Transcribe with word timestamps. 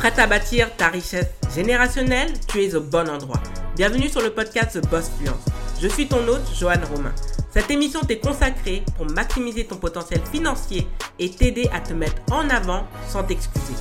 Prête 0.00 0.18
à 0.18 0.26
bâtir 0.26 0.74
ta 0.78 0.88
richesse 0.88 1.26
générationnelle 1.54 2.32
Tu 2.48 2.64
es 2.64 2.74
au 2.74 2.80
bon 2.80 3.06
endroit. 3.06 3.38
Bienvenue 3.76 4.08
sur 4.08 4.22
le 4.22 4.30
podcast 4.30 4.80
The 4.80 4.88
Boss 4.88 5.10
Fluence. 5.18 5.44
Je 5.78 5.88
suis 5.88 6.08
ton 6.08 6.26
hôte, 6.26 6.40
Joanne 6.58 6.82
Romain. 6.84 7.14
Cette 7.52 7.70
émission 7.70 8.00
t'est 8.00 8.18
consacrée 8.18 8.82
pour 8.96 9.04
maximiser 9.10 9.66
ton 9.66 9.76
potentiel 9.76 10.22
financier 10.32 10.88
et 11.18 11.28
t'aider 11.30 11.68
à 11.74 11.80
te 11.80 11.92
mettre 11.92 12.22
en 12.32 12.48
avant 12.48 12.86
sans 13.10 13.24
t'excuser. 13.24 13.74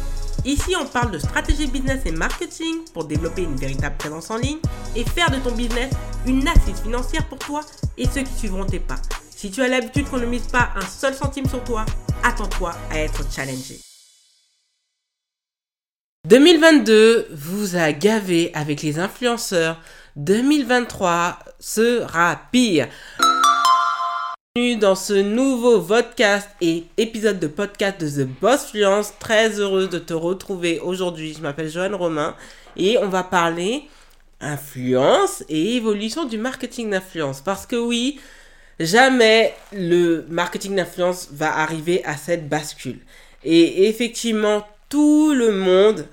Ici, 0.43 0.75
on 0.77 0.85
parle 0.85 1.11
de 1.11 1.19
stratégie 1.19 1.67
business 1.67 2.01
et 2.05 2.11
marketing 2.11 2.83
pour 2.93 3.05
développer 3.05 3.43
une 3.43 3.55
véritable 3.55 3.95
présence 3.95 4.29
en 4.29 4.35
ligne 4.35 4.59
et 4.97 5.05
faire 5.05 5.31
de 5.31 5.37
ton 5.37 5.55
business 5.55 5.93
une 6.27 6.45
assise 6.49 6.81
financière 6.83 7.25
pour 7.29 7.39
toi 7.39 7.61
et 7.97 8.05
ceux 8.05 8.23
qui 8.23 8.33
suivront 8.33 8.65
tes 8.65 8.79
pas. 8.79 8.99
Si 9.33 9.51
tu 9.51 9.61
as 9.61 9.69
l'habitude 9.69 10.09
qu'on 10.09 10.17
ne 10.17 10.25
mise 10.25 10.47
pas 10.47 10.71
un 10.75 10.85
seul 10.85 11.13
centime 11.13 11.47
sur 11.47 11.63
toi, 11.63 11.85
attends-toi 12.23 12.73
à 12.91 12.99
être 12.99 13.23
challengé. 13.33 13.79
2022 16.27 17.27
vous 17.31 17.77
a 17.77 17.93
gavé 17.93 18.51
avec 18.53 18.81
les 18.81 18.99
influenceurs. 18.99 19.81
2023 20.17 21.39
sera 21.61 22.41
pire. 22.51 22.89
Bienvenue 24.53 24.75
dans 24.75 24.95
ce 24.95 25.13
nouveau 25.13 25.79
podcast 25.79 26.49
et 26.59 26.83
épisode 26.97 27.39
de 27.39 27.47
podcast 27.47 28.01
de 28.01 28.09
The 28.09 28.27
Boss 28.27 28.65
Fluence. 28.65 29.13
Très 29.17 29.61
heureuse 29.61 29.89
de 29.89 29.97
te 29.97 30.13
retrouver 30.13 30.81
aujourd'hui. 30.81 31.33
Je 31.33 31.41
m'appelle 31.41 31.69
Joanne 31.69 31.95
Romain 31.95 32.35
et 32.75 32.97
on 32.97 33.07
va 33.07 33.23
parler 33.23 33.87
influence 34.41 35.45
et 35.47 35.77
évolution 35.77 36.25
du 36.25 36.37
marketing 36.37 36.89
d'influence. 36.89 37.39
Parce 37.39 37.65
que 37.65 37.77
oui, 37.77 38.19
jamais 38.77 39.55
le 39.71 40.25
marketing 40.27 40.75
d'influence 40.75 41.29
va 41.31 41.59
arriver 41.59 42.03
à 42.03 42.17
cette 42.17 42.49
bascule. 42.49 42.99
Et 43.45 43.87
effectivement, 43.87 44.67
tout 44.89 45.33
le 45.33 45.51
monde, 45.51 46.07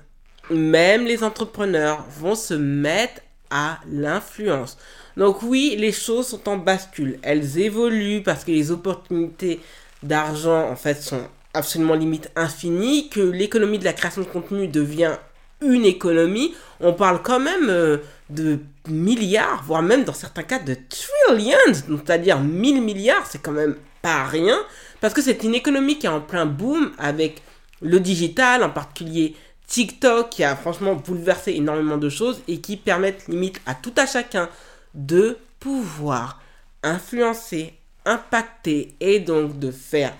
même 0.49 1.05
les 1.05 1.23
entrepreneurs, 1.23 2.05
vont 2.19 2.35
se 2.35 2.53
mettre 2.53 3.21
à 3.49 3.79
l'influence. 3.91 4.77
Donc 5.17 5.41
oui, 5.41 5.75
les 5.77 5.91
choses 5.91 6.27
sont 6.27 6.47
en 6.47 6.57
bascule. 6.57 7.19
Elles 7.23 7.57
évoluent 7.57 8.21
parce 8.21 8.43
que 8.43 8.51
les 8.51 8.71
opportunités 8.71 9.59
d'argent, 10.03 10.69
en 10.69 10.75
fait, 10.75 11.01
sont 11.01 11.23
absolument 11.53 11.95
limite 11.95 12.29
infinies, 12.35 13.09
que 13.09 13.19
l'économie 13.19 13.79
de 13.79 13.85
la 13.85 13.93
création 13.93 14.21
de 14.21 14.27
contenu 14.27 14.67
devient 14.67 15.15
une 15.61 15.85
économie. 15.85 16.53
On 16.79 16.93
parle 16.93 17.23
quand 17.23 17.39
même 17.39 17.69
euh, 17.69 17.97
de 18.29 18.59
milliards, 18.87 19.63
voire 19.65 19.81
même 19.81 20.03
dans 20.03 20.13
certains 20.13 20.43
cas 20.43 20.59
de 20.59 20.75
trillions, 20.75 21.57
c'est-à-dire 21.73 22.39
1000 22.39 22.81
milliards, 22.81 23.25
c'est 23.25 23.41
quand 23.41 23.51
même 23.51 23.75
pas 24.03 24.25
rien, 24.25 24.57
parce 25.01 25.15
que 25.15 25.21
c'est 25.21 25.43
une 25.43 25.55
économie 25.55 25.97
qui 25.97 26.05
est 26.05 26.09
en 26.09 26.21
plein 26.21 26.45
boom 26.45 26.91
avec 26.99 27.41
le 27.81 27.99
digital, 27.99 28.63
en 28.63 28.69
particulier 28.69 29.35
TikTok, 29.67 30.29
qui 30.29 30.43
a 30.43 30.55
franchement 30.55 30.95
bouleversé 30.95 31.53
énormément 31.53 31.97
de 31.97 32.09
choses 32.09 32.41
et 32.47 32.59
qui 32.59 32.77
permettent 32.77 33.27
limite 33.27 33.61
à 33.65 33.75
tout 33.75 33.93
à 33.97 34.05
chacun 34.05 34.49
de 34.93 35.37
pouvoir 35.59 36.41
influencer, 36.83 37.73
impacter 38.05 38.95
et 38.99 39.19
donc 39.19 39.59
de 39.59 39.71
faire, 39.71 40.13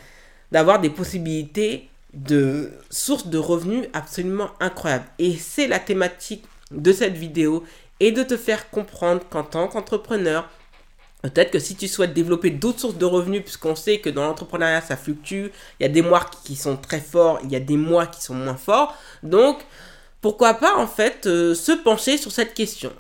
d'avoir 0.51 0.79
des 0.79 0.89
possibilités 0.89 1.89
de 2.13 2.71
sources 2.89 3.27
de 3.27 3.37
revenus 3.37 3.87
absolument 3.93 4.49
incroyables. 4.59 5.05
Et 5.19 5.35
c'est 5.37 5.67
la 5.67 5.79
thématique 5.79 6.43
de 6.71 6.91
cette 6.91 7.15
vidéo 7.15 7.63
et 7.99 8.11
de 8.11 8.23
te 8.23 8.37
faire 8.37 8.69
comprendre 8.69 9.21
qu'en 9.29 9.43
tant 9.43 9.67
qu'entrepreneur, 9.67 10.49
Peut-être 11.33 11.51
que 11.51 11.59
si 11.59 11.75
tu 11.75 11.87
souhaites 11.87 12.13
développer 12.13 12.49
d'autres 12.49 12.79
sources 12.79 12.97
de 12.97 13.05
revenus, 13.05 13.41
puisqu'on 13.43 13.75
sait 13.75 13.99
que 13.99 14.09
dans 14.09 14.25
l'entrepreneuriat 14.25 14.81
ça 14.81 14.95
fluctue, 14.95 15.47
il 15.79 15.83
y 15.83 15.85
a 15.85 15.89
des 15.89 16.01
mois 16.01 16.25
qui 16.45 16.55
sont 16.55 16.77
très 16.77 17.01
forts, 17.01 17.39
il 17.43 17.51
y 17.51 17.55
a 17.55 17.59
des 17.59 17.77
mois 17.77 18.05
qui 18.07 18.21
sont 18.21 18.33
moins 18.33 18.55
forts. 18.55 18.95
Donc, 19.23 19.57
pourquoi 20.21 20.53
pas 20.53 20.75
en 20.77 20.87
fait 20.87 21.27
euh, 21.27 21.53
se 21.53 21.71
pencher 21.73 22.17
sur 22.17 22.31
cette 22.31 22.53
question. 22.53 22.91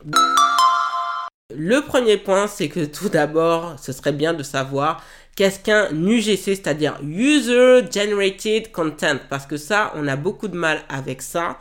Le 1.55 1.81
premier 1.81 2.17
point, 2.17 2.47
c'est 2.47 2.67
que 2.67 2.83
tout 2.83 3.07
d'abord, 3.07 3.75
ce 3.81 3.93
serait 3.93 4.11
bien 4.11 4.33
de 4.33 4.43
savoir 4.43 5.01
qu'est-ce 5.37 5.59
qu'un 5.59 5.89
UGC, 5.91 6.55
c'est-à-dire 6.55 6.99
User 7.01 7.81
Generated 7.89 8.71
Content, 8.71 9.17
parce 9.29 9.45
que 9.45 9.55
ça, 9.55 9.93
on 9.95 10.07
a 10.07 10.17
beaucoup 10.17 10.49
de 10.49 10.57
mal 10.57 10.81
avec 10.89 11.21
ça 11.21 11.57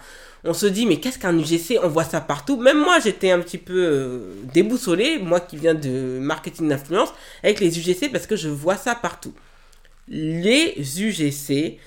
on 0.47 0.55
se 0.55 0.67
dit 0.67 0.87
mais 0.87 0.99
qu'est-ce 0.99 1.19
qu'un 1.19 1.37
UGC 1.39 1.79
On 1.83 1.89
voit 1.89 2.05
ça 2.05 2.21
partout. 2.21 2.57
Même 2.57 2.79
moi 2.79 2.99
j'étais 3.03 3.31
un 3.31 3.41
petit 3.41 3.59
peu 3.59 3.75
euh, 3.77 4.19
déboussolé, 4.53 5.19
moi 5.19 5.41
qui 5.41 5.57
viens 5.57 5.75
de 5.75 6.19
marketing 6.21 6.69
d'influence, 6.69 7.13
avec 7.43 7.61
les 7.61 7.79
UGC 7.79 8.11
parce 8.13 8.27
que 8.27 8.37
je 8.37 8.49
vois 8.49 8.77
ça 8.77 8.95
partout. 8.95 9.33
Les 10.09 10.75
UGC, 11.01 11.79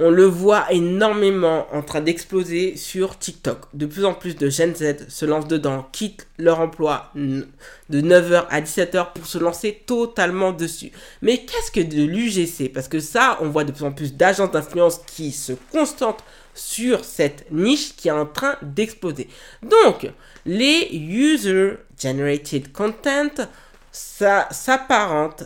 on 0.00 0.10
le 0.10 0.24
voit 0.24 0.72
énormément 0.72 1.66
en 1.72 1.82
train 1.82 2.00
d'exploser 2.00 2.76
sur 2.76 3.18
TikTok. 3.18 3.58
De 3.74 3.84
plus 3.86 4.04
en 4.04 4.14
plus 4.14 4.36
de 4.36 4.48
Gen 4.48 4.74
Z 4.74 5.08
se 5.08 5.26
lancent 5.26 5.48
dedans, 5.48 5.88
quittent 5.90 6.28
leur 6.38 6.60
emploi 6.60 7.10
de 7.16 7.46
9h 7.90 8.46
à 8.48 8.60
17h 8.60 9.12
pour 9.12 9.26
se 9.26 9.38
lancer 9.38 9.82
totalement 9.86 10.52
dessus. 10.52 10.92
Mais 11.20 11.38
qu'est-ce 11.38 11.72
que 11.72 11.80
de 11.80 12.04
l'UGC 12.04 12.72
Parce 12.72 12.86
que 12.86 13.00
ça, 13.00 13.38
on 13.40 13.48
voit 13.48 13.64
de 13.64 13.72
plus 13.72 13.84
en 13.84 13.92
plus 13.92 14.14
d'agents 14.14 14.46
d'influence 14.46 15.00
qui 15.04 15.32
se 15.32 15.52
concentrent 15.72 16.24
sur 16.58 17.04
cette 17.04 17.50
niche 17.50 17.94
qui 17.96 18.08
est 18.08 18.12
en 18.12 18.26
train 18.26 18.56
d'exploser. 18.62 19.28
Donc, 19.62 20.10
les 20.44 20.88
User 20.92 21.74
Generated 22.00 22.72
Content, 22.72 23.48
ça 23.92 24.48
s'apparente 24.50 25.44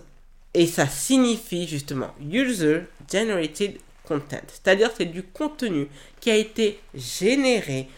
et 0.55 0.67
ça 0.67 0.87
signifie 0.87 1.69
justement 1.69 2.15
User 2.21 2.83
Generated 3.11 3.77
Content. 4.05 4.43
C'est-à-dire 4.49 4.91
c'est 4.97 5.07
du 5.07 5.23
contenu 5.23 5.89
qui 6.21 6.31
a 6.31 6.37
été 6.37 6.81
généré 6.95 7.89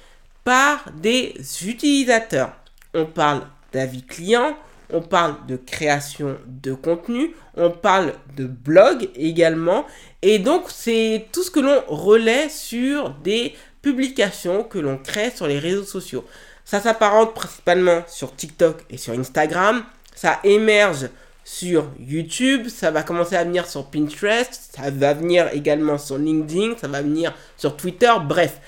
par 0.43 0.91
des 0.93 1.35
utilisateurs. 1.65 2.53
On 2.93 3.07
parle 3.07 3.47
d'avis 3.73 4.03
clients, 4.03 4.57
on 4.91 5.01
parle 5.01 5.47
de 5.47 5.57
création 5.57 6.37
de 6.47 6.75
contenu, 6.75 7.35
on 7.57 7.71
parle 7.71 8.15
de 8.37 8.45
blog 8.47 9.09
également, 9.17 9.87
et 10.23 10.39
donc 10.39 10.65
c'est 10.69 11.27
tout 11.33 11.43
ce 11.43 11.51
que 11.51 11.61
l'on 11.61 11.83
relaie 11.89 12.49
sur 12.49 13.11
des 13.11 13.55
publications 13.83 14.65
que 14.65 14.79
l'on 14.79 14.99
crée 14.99 15.31
sur 15.31 15.47
les 15.47 15.59
réseaux 15.59 15.85
sociaux. 15.85 16.25
Ça 16.65 16.81
s'apparente 16.81 17.35
principalement 17.35 18.03
sur 18.07 18.35
TikTok 18.35 18.85
et 18.89 18.97
sur 18.97 19.13
Instagram, 19.13 19.85
ça 20.15 20.41
émerge 20.45 21.09
sur 21.45 21.91
YouTube, 22.01 22.69
ça 22.69 22.91
va 22.91 23.03
commencer 23.03 23.37
à 23.37 23.45
venir 23.45 23.67
sur 23.67 23.91
Pinterest, 23.91 24.71
ça 24.75 24.91
va 24.91 25.13
venir 25.13 25.51
également 25.53 25.99
sur 25.99 26.17
LinkedIn, 26.17 26.79
ça 26.79 26.89
va 26.89 27.03
venir 27.03 27.35
sur 27.59 27.77
Twitter, 27.77 28.13
bref. 28.27 28.61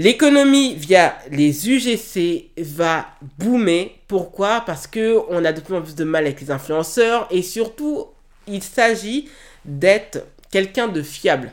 L'économie 0.00 0.76
via 0.76 1.18
les 1.32 1.68
UGC 1.68 2.50
va 2.56 3.08
boomer. 3.36 3.90
Pourquoi? 4.06 4.60
Parce 4.60 4.86
que 4.86 5.18
on 5.28 5.44
a 5.44 5.52
de 5.52 5.60
plus 5.60 5.74
en 5.74 5.82
plus 5.82 5.96
de 5.96 6.04
mal 6.04 6.24
avec 6.24 6.40
les 6.40 6.52
influenceurs 6.52 7.26
et 7.32 7.42
surtout, 7.42 8.06
il 8.46 8.62
s'agit 8.62 9.28
d'être 9.64 10.24
quelqu'un 10.52 10.86
de 10.86 11.02
fiable. 11.02 11.50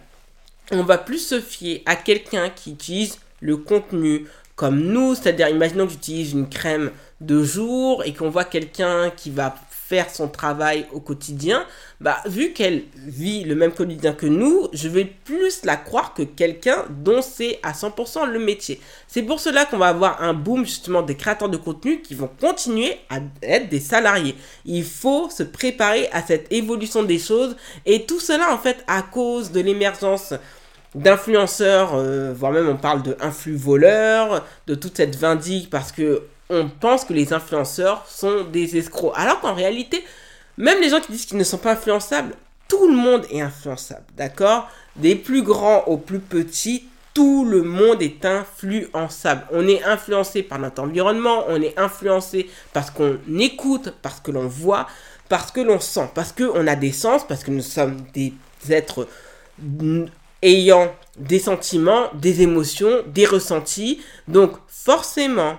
On 0.70 0.84
va 0.84 1.00
plus 1.00 1.18
se 1.18 1.42
fier 1.42 1.82
à 1.88 1.96
quelqu'un 1.96 2.52
qui 2.52 2.74
utilise 2.74 3.18
le 3.42 3.58
contenu 3.58 4.28
comme 4.56 4.80
nous, 4.80 5.16
c'est-à-dire 5.16 5.50
imaginons 5.50 5.88
que 5.88 5.94
j'utilise 5.94 6.34
une 6.34 6.48
crème 6.48 6.92
de 7.22 7.44
jour 7.44 8.04
et 8.06 8.14
qu'on 8.14 8.30
voit 8.30 8.46
quelqu'un 8.46 9.10
qui 9.10 9.32
va 9.32 9.56
faire 9.88 10.10
son 10.10 10.28
travail 10.28 10.88
au 10.94 11.00
quotidien, 11.00 11.64
bah, 12.02 12.18
vu 12.26 12.54
qu'elle 12.54 12.86
vit 12.96 13.44
le 13.44 13.54
même 13.54 13.72
quotidien 13.72 14.14
que 14.14 14.26
nous, 14.26 14.68
je 14.74 14.88
vais 14.88 15.06
plus 15.06 15.64
la 15.64 15.78
croire 15.78 16.16
que 16.16 16.24
quelqu'un 16.24 16.86
dont 16.90 17.22
c'est 17.22 17.60
à 17.62 17.74
100% 17.74 18.26
le 18.26 18.40
métier. 18.40 18.82
C'est 19.08 19.22
pour 19.22 19.40
cela 19.40 19.66
qu'on 19.66 19.78
va 19.78 19.88
avoir 19.88 20.24
un 20.24 20.34
boom 20.34 20.66
justement 20.66 21.04
des 21.04 21.16
créateurs 21.16 21.50
de 21.50 21.58
contenu 21.58 22.02
qui 22.02 22.16
vont 22.16 22.30
continuer 22.42 22.98
à 23.10 23.20
être 23.44 23.70
des 23.70 23.80
salariés. 23.80 24.36
Il 24.66 24.84
faut 24.84 25.30
se 25.30 25.44
préparer 25.44 26.10
à 26.12 26.24
cette 26.24 26.52
évolution 26.52 27.04
des 27.04 27.20
choses 27.20 27.56
et 27.86 28.06
tout 28.06 28.20
cela 28.20 28.52
en 28.52 28.58
fait 28.58 28.84
à 28.88 29.04
cause 29.04 29.52
de 29.52 29.60
l'émergence 29.60 30.34
d'influenceurs, 30.96 31.94
euh, 31.94 32.34
voire 32.34 32.54
même 32.54 32.70
on 32.70 32.78
parle 32.78 33.04
de 33.04 33.16
influx 33.20 33.56
voleurs, 33.56 34.46
de 34.66 34.74
toute 34.74 34.98
cette 34.98 35.16
vindique 35.16 35.70
parce 35.70 35.92
que 35.92 36.24
on 36.50 36.70
pense 36.70 37.06
que 37.06 37.14
les 37.14 37.34
influenceurs 37.34 38.06
sont 38.08 38.44
des 38.44 38.78
escrocs. 38.78 39.14
Alors 39.16 39.40
qu'en 39.40 39.54
réalité, 39.54 40.04
même 40.58 40.80
les 40.82 40.90
gens 40.90 41.00
qui 41.00 41.12
disent 41.12 41.26
qu'ils 41.26 41.38
ne 41.38 41.44
sont 41.44 41.58
pas 41.58 41.72
influençables, 41.72 42.36
tout 42.68 42.88
le 42.88 42.96
monde 42.96 43.26
est 43.32 43.42
influençable, 43.42 44.06
d'accord? 44.16 44.70
Des 44.96 45.16
plus 45.16 45.44
grands 45.44 45.84
aux 45.88 45.98
plus 45.98 46.20
petits, 46.20 46.88
tout 47.14 47.46
le 47.46 47.64
monde 47.64 48.02
est 48.02 48.26
influençable. 48.26 49.46
On 49.52 49.68
est 49.68 49.84
influencé 49.84 50.44
par 50.44 50.60
notre 50.60 50.82
environnement, 50.82 51.46
on 51.48 51.62
est 51.62 51.78
influencé 51.80 52.50
parce 52.74 52.92
qu'on 52.92 53.18
écoute, 53.40 53.94
parce 54.02 54.20
que 54.20 54.32
l'on 54.32 54.48
voit, 54.48 54.88
parce 55.30 55.52
que 55.52 55.62
l'on 55.62 55.80
sent, 55.80 56.10
parce 56.14 56.32
qu'on 56.32 56.68
a 56.68 56.76
des 56.76 56.92
sens, 56.92 57.26
parce 57.26 57.44
que 57.44 57.52
nous 57.52 57.62
sommes 57.62 57.98
des 58.14 58.34
êtres 58.70 59.08
ayant 60.42 60.94
des 61.18 61.40
sentiments, 61.40 62.10
des 62.14 62.42
émotions, 62.42 63.04
des 63.08 63.26
ressentis. 63.26 64.02
Donc 64.28 64.52
forcément, 64.68 65.58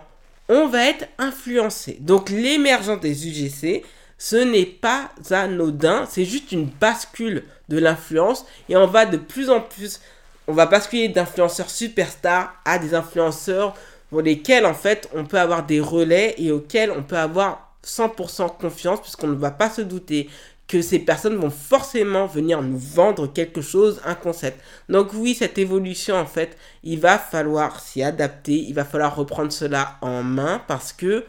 on 0.48 0.68
va 0.68 0.86
être 0.86 1.06
influencé. 1.18 1.98
Donc 2.00 2.30
l'émergence 2.30 3.00
des 3.00 3.28
UGC, 3.28 3.84
ce 4.18 4.36
n'est 4.36 4.66
pas 4.66 5.10
anodin, 5.30 6.06
c'est 6.08 6.24
juste 6.24 6.52
une 6.52 6.66
bascule 6.66 7.44
de 7.68 7.78
l'influence 7.78 8.46
et 8.68 8.76
on 8.76 8.86
va 8.86 9.06
de 9.06 9.16
plus 9.16 9.50
en 9.50 9.60
plus 9.60 10.00
on 10.48 10.52
va 10.52 10.66
basculer 10.66 11.08
d'influenceurs 11.08 11.70
superstars 11.70 12.54
à 12.64 12.78
des 12.78 12.94
influenceurs 12.94 13.74
pour 14.10 14.22
lesquels 14.22 14.66
en 14.66 14.74
fait 14.74 15.08
on 15.14 15.24
peut 15.24 15.38
avoir 15.38 15.66
des 15.66 15.80
relais 15.80 16.34
et 16.38 16.52
auxquels 16.52 16.90
on 16.90 17.02
peut 17.02 17.18
avoir 17.18 17.74
100% 17.84 18.56
confiance 18.56 19.00
puisqu'on 19.00 19.28
ne 19.28 19.34
va 19.34 19.50
pas 19.50 19.70
se 19.70 19.82
douter 19.82 20.28
que 20.68 20.82
ces 20.82 20.98
personnes 20.98 21.36
vont 21.36 21.50
forcément 21.50 22.26
venir 22.26 22.60
nous 22.60 22.78
vendre 22.78 23.32
quelque 23.32 23.60
chose, 23.60 24.00
un 24.04 24.14
concept. 24.14 24.60
Donc 24.88 25.12
oui, 25.14 25.34
cette 25.34 25.58
évolution, 25.58 26.16
en 26.16 26.26
fait, 26.26 26.56
il 26.82 26.98
va 26.98 27.18
falloir 27.18 27.80
s'y 27.80 28.02
adapter, 28.02 28.54
il 28.54 28.74
va 28.74 28.84
falloir 28.84 29.14
reprendre 29.14 29.52
cela 29.52 29.96
en 30.00 30.22
main 30.22 30.62
parce 30.66 30.92
que 30.92 31.24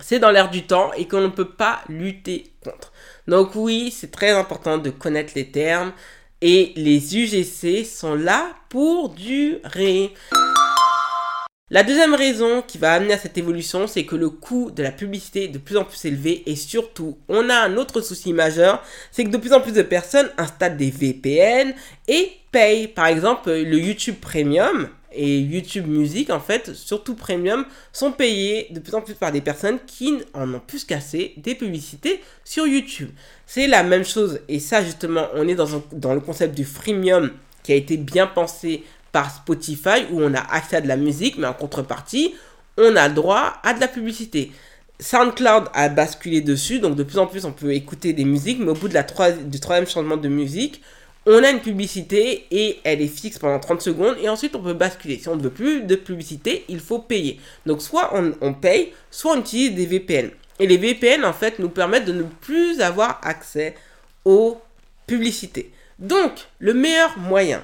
c'est 0.00 0.18
dans 0.18 0.30
l'air 0.30 0.50
du 0.50 0.66
temps 0.66 0.92
et 0.94 1.06
qu'on 1.06 1.20
ne 1.20 1.28
peut 1.28 1.50
pas 1.50 1.80
lutter 1.88 2.50
contre. 2.64 2.92
Donc 3.28 3.54
oui, 3.54 3.94
c'est 3.94 4.10
très 4.10 4.30
important 4.30 4.78
de 4.78 4.90
connaître 4.90 5.32
les 5.36 5.50
termes 5.50 5.92
et 6.40 6.72
les 6.76 7.16
UGC 7.16 7.84
sont 7.84 8.14
là 8.14 8.54
pour 8.70 9.10
durer. 9.10 10.14
La 11.72 11.84
deuxième 11.84 12.16
raison 12.16 12.62
qui 12.62 12.78
va 12.78 12.94
amener 12.94 13.14
à 13.14 13.18
cette 13.18 13.38
évolution, 13.38 13.86
c'est 13.86 14.04
que 14.04 14.16
le 14.16 14.28
coût 14.28 14.72
de 14.72 14.82
la 14.82 14.90
publicité 14.90 15.44
est 15.44 15.48
de 15.48 15.58
plus 15.58 15.76
en 15.76 15.84
plus 15.84 16.04
élevé 16.04 16.42
et 16.46 16.56
surtout, 16.56 17.16
on 17.28 17.48
a 17.48 17.54
un 17.54 17.76
autre 17.76 18.00
souci 18.00 18.32
majeur, 18.32 18.82
c'est 19.12 19.22
que 19.22 19.28
de 19.28 19.36
plus 19.36 19.52
en 19.52 19.60
plus 19.60 19.74
de 19.74 19.82
personnes 19.82 20.28
installent 20.36 20.76
des 20.76 20.90
VPN 20.90 21.72
et 22.08 22.32
payent. 22.50 22.88
Par 22.88 23.06
exemple, 23.06 23.52
le 23.52 23.78
YouTube 23.78 24.16
Premium 24.20 24.88
et 25.12 25.38
YouTube 25.38 25.86
Music, 25.86 26.30
en 26.30 26.40
fait, 26.40 26.74
surtout 26.74 27.14
Premium, 27.14 27.64
sont 27.92 28.10
payés 28.10 28.66
de 28.70 28.80
plus 28.80 28.96
en 28.96 29.00
plus 29.00 29.14
par 29.14 29.30
des 29.30 29.40
personnes 29.40 29.78
qui 29.86 30.18
en 30.34 30.52
ont 30.52 30.60
plus 30.66 30.82
qu'assez 30.82 31.34
des 31.36 31.54
publicités 31.54 32.20
sur 32.44 32.66
YouTube. 32.66 33.10
C'est 33.46 33.68
la 33.68 33.84
même 33.84 34.04
chose 34.04 34.40
et 34.48 34.58
ça, 34.58 34.82
justement, 34.82 35.28
on 35.34 35.46
est 35.46 35.54
dans 35.54 36.14
le 36.14 36.20
concept 36.20 36.56
du 36.56 36.64
freemium 36.64 37.30
qui 37.62 37.72
a 37.72 37.76
été 37.76 37.96
bien 37.96 38.26
pensé 38.26 38.82
par 39.12 39.34
Spotify 39.34 40.06
où 40.10 40.20
on 40.20 40.34
a 40.34 40.40
accès 40.40 40.76
à 40.76 40.80
de 40.80 40.88
la 40.88 40.96
musique, 40.96 41.38
mais 41.38 41.46
en 41.46 41.52
contrepartie, 41.52 42.34
on 42.76 42.96
a 42.96 43.08
droit 43.08 43.54
à 43.62 43.74
de 43.74 43.80
la 43.80 43.88
publicité. 43.88 44.52
SoundCloud 45.00 45.64
a 45.72 45.88
basculé 45.88 46.40
dessus, 46.40 46.78
donc 46.78 46.94
de 46.94 47.02
plus 47.02 47.18
en 47.18 47.26
plus 47.26 47.44
on 47.44 47.52
peut 47.52 47.72
écouter 47.72 48.12
des 48.12 48.24
musiques, 48.24 48.58
mais 48.60 48.70
au 48.70 48.74
bout 48.74 48.88
de 48.88 48.94
la 48.94 49.02
du 49.02 49.60
troisième 49.60 49.86
changement 49.86 50.16
de 50.16 50.28
musique, 50.28 50.82
on 51.26 51.42
a 51.42 51.50
une 51.50 51.60
publicité 51.60 52.46
et 52.50 52.80
elle 52.84 53.00
est 53.02 53.06
fixe 53.06 53.38
pendant 53.38 53.58
30 53.58 53.82
secondes 53.82 54.16
et 54.20 54.28
ensuite 54.28 54.56
on 54.56 54.62
peut 54.62 54.72
basculer. 54.72 55.18
Si 55.18 55.28
on 55.28 55.36
ne 55.36 55.42
veut 55.42 55.50
plus 55.50 55.82
de 55.82 55.94
publicité, 55.94 56.64
il 56.68 56.80
faut 56.80 56.98
payer. 56.98 57.38
Donc 57.66 57.82
soit 57.82 58.12
on 58.14 58.54
paye, 58.54 58.92
soit 59.10 59.32
on 59.34 59.40
utilise 59.40 59.74
des 59.74 59.86
VPN. 59.86 60.30
Et 60.58 60.66
les 60.66 60.76
VPN 60.76 61.24
en 61.24 61.32
fait 61.32 61.58
nous 61.58 61.68
permettent 61.68 62.06
de 62.06 62.12
ne 62.12 62.22
plus 62.22 62.80
avoir 62.80 63.20
accès 63.22 63.74
aux 64.24 64.60
publicités. 65.06 65.70
Donc 65.98 66.32
le 66.58 66.72
meilleur 66.72 67.18
moyen 67.18 67.62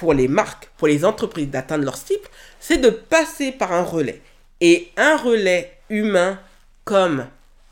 pour 0.00 0.14
les 0.14 0.28
marques, 0.28 0.70
pour 0.78 0.88
les 0.88 1.04
entreprises 1.04 1.50
d'atteindre 1.50 1.84
leur 1.84 1.98
cible, 1.98 2.24
c'est 2.58 2.78
de 2.78 2.88
passer 2.88 3.52
par 3.52 3.70
un 3.72 3.82
relais. 3.82 4.22
Et 4.62 4.88
un 4.96 5.18
relais 5.18 5.78
humain 5.90 6.40
comme 6.84 7.26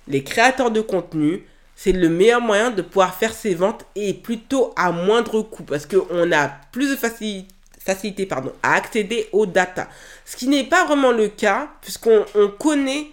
les 0.09 0.23
créateurs 0.23 0.71
de 0.71 0.83
contenu, 0.83 1.47
c'est 1.75 1.93
le 1.93 2.11
meilleur 2.11 2.43
moyen 2.43 2.71
de 2.71 2.83
pouvoir 2.83 3.15
faire 3.15 3.33
ses 3.33 3.55
ventes 3.55 3.87
et 3.95 4.13
plutôt 4.13 4.75
à 4.77 4.93
moindre 4.93 5.41
coût 5.41 5.63
parce 5.63 5.87
qu'on 5.87 6.31
a 6.31 6.49
plus 6.71 6.91
de 6.91 6.97
facilité, 6.97 7.49
facilité 7.81 8.27
pardon, 8.27 8.53
à 8.63 8.75
accéder 8.75 9.29
aux 9.33 9.47
data. 9.47 9.89
Ce 10.27 10.37
qui 10.37 10.49
n'est 10.49 10.65
pas 10.65 10.85
vraiment 10.85 11.13
le 11.13 11.29
cas 11.29 11.71
puisqu'on 11.81 12.27
connaît 12.59 13.07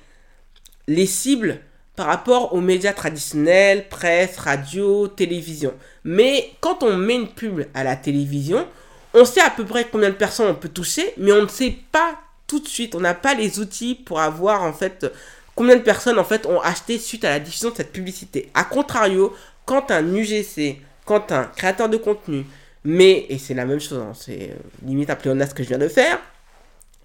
les 0.88 1.06
cibles 1.06 1.62
par 1.96 2.08
rapport 2.08 2.54
aux 2.54 2.60
médias 2.60 2.92
traditionnels, 2.92 3.88
presse, 3.88 4.38
radio, 4.40 5.08
télévision. 5.08 5.74
Mais 6.04 6.52
quand 6.60 6.84
on 6.84 6.98
met 6.98 7.16
une 7.16 7.30
pub 7.30 7.62
à 7.74 7.86
la 7.86 7.96
télévision, 7.96 8.68
on 9.16 9.26
sait 9.26 9.42
à 9.42 9.50
peu 9.50 9.66
près 9.66 9.88
combien 9.92 10.10
de 10.10 10.16
personnes 10.16 10.48
on 10.48 10.56
peut 10.56 10.70
toucher, 10.70 11.14
mais 11.18 11.32
on 11.32 11.44
ne 11.44 11.48
sait 11.48 11.76
pas 11.92 12.20
tout 12.48 12.60
de 12.60 12.68
suite. 12.68 12.96
On 12.96 13.00
n'a 13.00 13.14
pas 13.14 13.34
les 13.34 13.60
outils 13.60 13.96
pour 13.96 14.20
avoir 14.20 14.62
en 14.62 14.74
fait 14.74 15.12
combien 15.56 15.78
de 15.78 15.82
personnes 15.82 16.20
en 16.20 16.24
fait 16.24 16.46
ont 16.46 16.60
acheté 16.60 17.00
suite 17.00 17.24
à 17.24 17.30
la 17.30 17.40
diffusion 17.40 17.72
de 17.72 17.76
cette 17.76 17.94
publicité. 17.94 18.52
A 18.54 18.66
contrario, 18.66 19.34
quand 19.66 19.90
un 19.90 20.14
UGC, 20.14 20.82
quand 21.06 21.32
un 21.32 21.46
créateur 21.46 21.90
de 21.90 21.98
contenu 21.98 22.46
met, 22.84 23.26
et 23.30 23.38
c'est 23.38 23.54
la 23.54 23.66
même 23.66 23.80
chose, 23.80 23.98
hein, 23.98 24.12
c'est 24.14 24.52
euh, 24.52 24.56
limite 24.86 25.10
à 25.10 25.18
ce 25.18 25.54
que 25.54 25.64
je 25.64 25.70
viens 25.70 25.78
de 25.78 25.88
faire, 25.88 26.20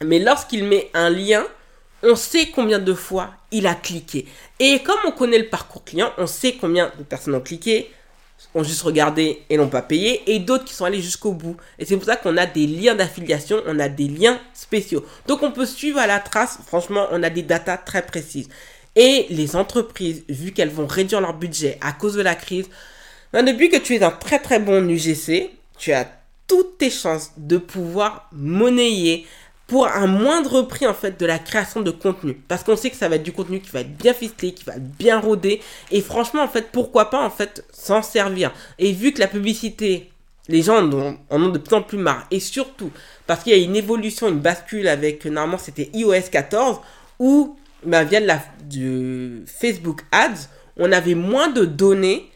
mais 0.04 0.18
lorsqu'il 0.18 0.64
met 0.64 0.90
un 0.94 1.10
lien, 1.10 1.44
on 2.02 2.16
sait 2.16 2.50
combien 2.54 2.78
de 2.78 2.94
fois 2.94 3.30
il 3.50 3.66
a 3.66 3.74
cliqué. 3.74 4.26
Et 4.58 4.82
comme 4.82 4.98
on 5.06 5.12
connaît 5.12 5.38
le 5.38 5.48
parcours 5.48 5.84
client, 5.84 6.12
on 6.18 6.26
sait 6.26 6.56
combien 6.60 6.90
de 6.98 7.04
personnes 7.04 7.34
ont 7.34 7.40
cliqué, 7.40 7.90
ont 8.54 8.62
juste 8.62 8.82
regardé 8.82 9.42
et 9.48 9.56
n'ont 9.56 9.68
pas 9.68 9.82
payé, 9.82 10.22
et 10.26 10.38
d'autres 10.38 10.64
qui 10.64 10.74
sont 10.74 10.84
allés 10.84 11.00
jusqu'au 11.00 11.32
bout. 11.32 11.56
Et 11.78 11.84
c'est 11.84 11.96
pour 11.96 12.04
ça 12.04 12.16
qu'on 12.16 12.36
a 12.36 12.46
des 12.46 12.66
liens 12.66 12.94
d'affiliation, 12.94 13.62
on 13.66 13.78
a 13.78 13.88
des 13.88 14.08
liens 14.08 14.40
spéciaux. 14.54 15.04
Donc 15.26 15.42
on 15.42 15.52
peut 15.52 15.66
suivre 15.66 15.98
à 15.98 16.06
la 16.06 16.18
trace, 16.18 16.58
franchement, 16.66 17.06
on 17.12 17.22
a 17.22 17.30
des 17.30 17.42
datas 17.42 17.78
très 17.78 18.02
précises. 18.02 18.48
Et 18.96 19.26
les 19.30 19.54
entreprises, 19.54 20.24
vu 20.28 20.52
qu'elles 20.52 20.70
vont 20.70 20.86
réduire 20.86 21.20
leur 21.20 21.34
budget 21.34 21.78
à 21.80 21.92
cause 21.92 22.14
de 22.14 22.22
la 22.22 22.34
crise, 22.34 22.68
ben 23.32 23.44
depuis 23.44 23.68
que 23.68 23.76
tu 23.76 23.94
es 23.94 24.02
un 24.02 24.10
très 24.10 24.40
très 24.40 24.58
bon 24.58 24.88
UGC, 24.88 25.50
tu 25.78 25.92
as 25.92 26.06
toutes 26.48 26.78
tes 26.78 26.90
chances 26.90 27.30
de 27.36 27.58
pouvoir 27.58 28.28
monnayer 28.32 29.26
pour 29.70 29.86
un 29.86 30.08
moindre 30.08 30.62
prix 30.62 30.84
en 30.88 30.94
fait 30.94 31.18
de 31.20 31.24
la 31.24 31.38
création 31.38 31.80
de 31.80 31.92
contenu. 31.92 32.34
Parce 32.48 32.64
qu'on 32.64 32.74
sait 32.74 32.90
que 32.90 32.96
ça 32.96 33.08
va 33.08 33.14
être 33.14 33.22
du 33.22 33.30
contenu 33.30 33.60
qui 33.60 33.70
va 33.70 33.82
être 33.82 33.96
bien 33.96 34.12
ficelé 34.12 34.52
qui 34.52 34.64
va 34.64 34.74
être 34.74 34.96
bien 34.98 35.20
rodé. 35.20 35.60
Et 35.92 36.00
franchement 36.00 36.42
en 36.42 36.48
fait 36.48 36.72
pourquoi 36.72 37.08
pas 37.08 37.24
en 37.24 37.30
fait 37.30 37.64
s'en 37.72 38.02
servir. 38.02 38.52
Et 38.80 38.90
vu 38.90 39.12
que 39.12 39.20
la 39.20 39.28
publicité 39.28 40.10
les 40.48 40.62
gens 40.62 40.78
en 40.78 40.92
ont, 41.42 41.48
de 41.50 41.58
plus 41.58 41.76
en 41.76 41.82
plus 41.82 41.98
marre. 41.98 42.26
Et 42.32 42.40
surtout 42.40 42.90
parce 43.28 43.44
qu'il 43.44 43.56
y 43.56 43.60
a 43.60 43.64
une 43.64 43.76
évolution 43.76 44.28
une 44.28 44.40
bascule 44.40 44.88
avec 44.88 45.24
normalement 45.24 45.58
c'était 45.58 45.88
iOS 45.94 46.30
14 46.32 46.80
où 47.20 47.56
ben, 47.86 48.02
via 48.02 48.20
de 48.68 49.44
Facebook 49.46 50.00
Ads 50.10 50.48
on 50.76 50.90
avait 50.90 51.14
moins 51.14 51.46
de 51.46 51.64
données 51.64 52.28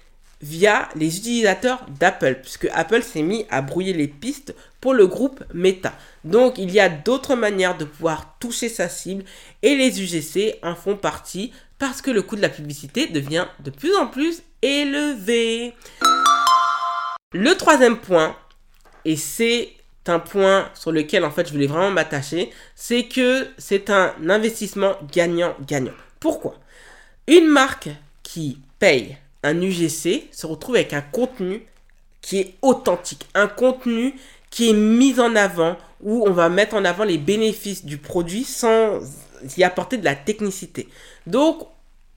via 0.44 0.90
les 0.94 1.16
utilisateurs 1.16 1.86
d'Apple, 1.98 2.38
puisque 2.42 2.68
Apple 2.74 3.02
s'est 3.02 3.22
mis 3.22 3.46
à 3.48 3.62
brouiller 3.62 3.94
les 3.94 4.08
pistes 4.08 4.54
pour 4.78 4.92
le 4.92 5.06
groupe 5.06 5.42
Meta. 5.54 5.94
Donc 6.22 6.58
il 6.58 6.70
y 6.70 6.80
a 6.80 6.90
d'autres 6.90 7.34
manières 7.34 7.78
de 7.78 7.86
pouvoir 7.86 8.36
toucher 8.40 8.68
sa 8.68 8.90
cible 8.90 9.24
et 9.62 9.74
les 9.74 10.02
UGC 10.02 10.58
en 10.62 10.74
font 10.74 10.96
partie 10.96 11.50
parce 11.78 12.02
que 12.02 12.10
le 12.10 12.20
coût 12.20 12.36
de 12.36 12.42
la 12.42 12.50
publicité 12.50 13.06
devient 13.06 13.46
de 13.60 13.70
plus 13.70 13.96
en 13.96 14.06
plus 14.06 14.42
élevé. 14.60 15.72
Le 17.32 17.54
troisième 17.54 17.96
point, 17.96 18.36
et 19.06 19.16
c'est 19.16 19.72
un 20.06 20.18
point 20.18 20.68
sur 20.74 20.92
lequel 20.92 21.24
en 21.24 21.30
fait 21.30 21.46
je 21.46 21.52
voulais 21.52 21.66
vraiment 21.66 21.90
m'attacher, 21.90 22.50
c'est 22.74 23.04
que 23.04 23.48
c'est 23.56 23.88
un 23.88 24.12
investissement 24.28 24.96
gagnant-gagnant. 25.10 25.94
Pourquoi? 26.20 26.56
Une 27.26 27.46
marque 27.46 27.88
qui 28.22 28.58
paye 28.78 29.16
un 29.44 29.60
UGC 29.60 30.28
se 30.32 30.46
retrouve 30.46 30.74
avec 30.74 30.92
un 30.92 31.02
contenu 31.02 31.62
qui 32.20 32.38
est 32.38 32.54
authentique, 32.62 33.28
un 33.34 33.46
contenu 33.46 34.14
qui 34.50 34.70
est 34.70 34.74
mis 34.74 35.20
en 35.20 35.36
avant, 35.36 35.76
où 36.00 36.24
on 36.26 36.32
va 36.32 36.48
mettre 36.48 36.74
en 36.74 36.84
avant 36.84 37.04
les 37.04 37.18
bénéfices 37.18 37.84
du 37.84 37.98
produit 37.98 38.44
sans 38.44 39.00
y 39.56 39.62
apporter 39.62 39.98
de 39.98 40.04
la 40.04 40.14
technicité. 40.14 40.88
Donc, 41.26 41.66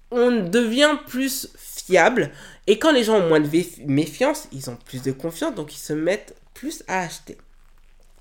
on 0.10 0.32
devient 0.32 0.98
plus 1.08 1.50
fiable, 1.58 2.32
et 2.66 2.80
quand 2.80 2.92
les 2.92 3.04
gens 3.04 3.18
ont 3.18 3.28
moins 3.28 3.40
de 3.42 3.50
méfiance, 3.86 4.48
ils 4.54 4.70
ont 4.70 4.78
plus 4.86 5.02
de 5.02 5.12
confiance, 5.12 5.54
donc 5.56 5.74
ils 5.76 5.80
se 5.80 5.94
mettent 5.94 6.36
plus 6.54 6.84
à 6.88 7.02
acheter. 7.02 7.38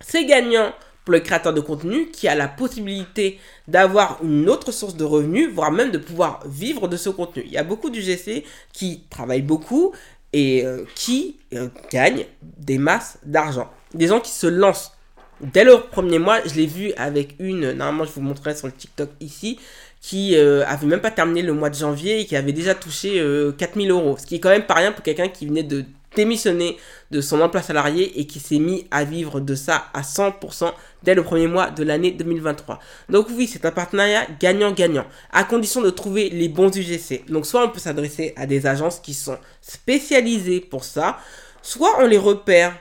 C'est 0.00 0.25
gagnant 0.25 0.75
le 1.12 1.20
créateur 1.20 1.52
de 1.54 1.60
contenu 1.60 2.10
qui 2.10 2.28
a 2.28 2.34
la 2.34 2.48
possibilité 2.48 3.38
d'avoir 3.68 4.18
une 4.22 4.48
autre 4.48 4.72
source 4.72 4.96
de 4.96 5.04
revenus, 5.04 5.50
voire 5.52 5.70
même 5.70 5.90
de 5.90 5.98
pouvoir 5.98 6.42
vivre 6.46 6.88
de 6.88 6.96
ce 6.96 7.10
contenu. 7.10 7.42
Il 7.46 7.52
y 7.52 7.58
a 7.58 7.64
beaucoup 7.64 7.90
d'UGC 7.90 8.44
qui 8.72 9.04
travaillent 9.10 9.42
beaucoup 9.42 9.92
et 10.32 10.64
euh, 10.64 10.84
qui 10.94 11.36
euh, 11.54 11.68
gagnent 11.90 12.26
des 12.42 12.78
masses 12.78 13.18
d'argent. 13.25 13.70
Des 13.94 14.08
gens 14.08 14.20
qui 14.20 14.32
se 14.32 14.46
lancent 14.46 14.92
dès 15.40 15.64
le 15.64 15.80
premier 15.80 16.18
mois. 16.18 16.40
Je 16.44 16.54
l'ai 16.54 16.66
vu 16.66 16.92
avec 16.96 17.36
une, 17.38 17.72
normalement 17.72 18.04
je 18.04 18.12
vous 18.12 18.20
montrerai 18.20 18.54
sur 18.54 18.66
le 18.66 18.72
TikTok 18.72 19.10
ici, 19.20 19.58
qui 20.00 20.36
euh, 20.36 20.64
avait 20.66 20.86
même 20.86 21.00
pas 21.00 21.10
terminé 21.10 21.42
le 21.42 21.52
mois 21.52 21.70
de 21.70 21.76
janvier 21.76 22.20
et 22.20 22.26
qui 22.26 22.36
avait 22.36 22.52
déjà 22.52 22.75
touché 22.75 23.22
4000 23.56 23.90
euros. 23.90 24.16
Ce 24.18 24.26
qui 24.26 24.36
est 24.36 24.40
quand 24.40 24.50
même 24.50 24.66
pas 24.66 24.75
rien 24.75 24.92
pour 24.92 25.02
quelqu'un 25.02 25.28
qui 25.28 25.46
venait 25.46 25.62
de 25.62 25.84
démissionné 26.16 26.76
de 27.12 27.20
son 27.20 27.40
emploi 27.40 27.62
salarié 27.62 28.18
et 28.18 28.26
qui 28.26 28.40
s'est 28.40 28.58
mis 28.58 28.88
à 28.90 29.04
vivre 29.04 29.38
de 29.38 29.54
ça 29.54 29.87
à 29.94 30.02
100% 30.02 30.73
dès 31.04 31.14
le 31.14 31.23
premier 31.23 31.46
mois 31.46 31.70
de 31.70 31.85
l'année 31.85 32.11
2023. 32.11 32.80
Donc 33.08 33.28
oui, 33.37 33.46
c'est 33.46 33.64
un 33.64 33.70
partenariat 33.70 34.26
gagnant-gagnant, 34.40 35.06
à 35.30 35.44
condition 35.44 35.82
de 35.82 35.90
trouver 35.90 36.30
les 36.30 36.49
bons 36.49 36.75
UGC. 36.75 37.26
Donc 37.28 37.46
soit 37.46 37.64
on 37.64 37.68
peut 37.68 37.78
s'adresser 37.78 38.32
à 38.37 38.46
des 38.46 38.66
agences 38.66 38.99
qui 38.99 39.14
sont 39.14 39.38
spécialisées 39.61 40.61
pour 40.61 40.82
ça, 40.82 41.18
soit 41.62 42.00
on 42.00 42.06
les 42.06 42.18
repère 42.18 42.75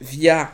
via 0.00 0.50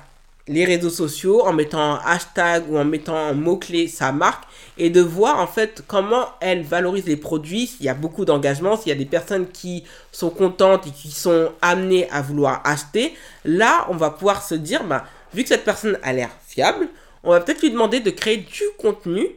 les 0.50 0.64
réseaux 0.64 0.90
sociaux 0.90 1.46
en 1.46 1.52
mettant 1.52 1.80
un 1.80 2.00
hashtag 2.04 2.64
ou 2.68 2.76
en 2.76 2.84
mettant 2.84 3.16
un 3.16 3.34
mot-clé 3.34 3.86
sa 3.86 4.10
marque. 4.10 4.44
Et 4.78 4.90
de 4.90 5.00
voir 5.00 5.38
en 5.38 5.46
fait 5.46 5.84
comment 5.86 6.26
elle 6.40 6.62
valorise 6.62 7.06
les 7.06 7.16
produits, 7.16 7.68
s'il 7.68 7.86
y 7.86 7.88
a 7.88 7.94
beaucoup 7.94 8.24
d'engagement, 8.24 8.76
s'il 8.76 8.88
y 8.88 8.92
a 8.92 8.98
des 8.98 9.04
personnes 9.04 9.46
qui 9.48 9.84
sont 10.10 10.30
contentes 10.30 10.86
et 10.86 10.90
qui 10.90 11.10
sont 11.10 11.50
amenées 11.62 12.08
à 12.10 12.20
vouloir 12.20 12.62
acheter, 12.64 13.14
là 13.44 13.86
on 13.90 13.96
va 13.96 14.10
pouvoir 14.10 14.42
se 14.42 14.54
dire 14.54 14.82
bah 14.84 15.04
vu 15.34 15.42
que 15.42 15.48
cette 15.50 15.64
personne 15.64 15.98
a 16.02 16.12
l'air 16.12 16.30
fiable, 16.46 16.88
on 17.22 17.30
va 17.30 17.40
peut-être 17.40 17.62
lui 17.62 17.70
demander 17.70 18.00
de 18.00 18.10
créer 18.10 18.38
du 18.38 18.62
contenu 18.78 19.28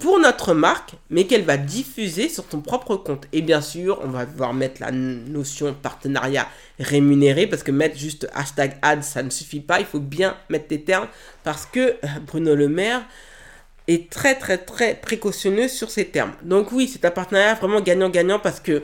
pour 0.00 0.18
notre 0.18 0.54
marque, 0.54 0.94
mais 1.10 1.26
qu'elle 1.26 1.44
va 1.44 1.56
diffuser 1.56 2.28
sur 2.28 2.46
ton 2.46 2.60
propre 2.60 2.96
compte. 2.96 3.26
Et 3.32 3.42
bien 3.42 3.60
sûr, 3.60 4.00
on 4.02 4.08
va 4.08 4.26
devoir 4.26 4.54
mettre 4.54 4.80
la 4.80 4.90
notion 4.90 5.74
partenariat 5.74 6.48
rémunéré, 6.78 7.46
parce 7.46 7.62
que 7.62 7.70
mettre 7.70 7.98
juste 7.98 8.26
hashtag 8.34 8.78
ad, 8.82 9.02
ça 9.02 9.22
ne 9.22 9.30
suffit 9.30 9.60
pas. 9.60 9.78
Il 9.78 9.86
faut 9.86 10.00
bien 10.00 10.36
mettre 10.48 10.68
des 10.68 10.82
termes, 10.82 11.06
parce 11.44 11.66
que 11.66 11.80
euh, 11.80 12.08
Bruno 12.26 12.54
Le 12.54 12.68
Maire 12.68 13.02
est 13.88 14.10
très 14.10 14.34
très 14.34 14.58
très 14.58 14.94
précautionneux 14.94 15.68
sur 15.68 15.90
ces 15.90 16.06
termes. 16.06 16.32
Donc 16.42 16.72
oui, 16.72 16.88
c'est 16.92 17.04
un 17.04 17.10
partenariat 17.10 17.54
vraiment 17.54 17.80
gagnant-gagnant, 17.80 18.38
parce 18.38 18.60
que 18.60 18.82